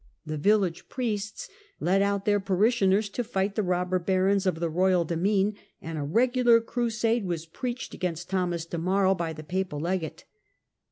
[0.25, 1.47] The village priests
[1.79, 6.03] led out their parishioners to fight the robber barons of the royal demesne, and a
[6.03, 10.25] regular crusade was preached against Thomas de Marie by the papal legate.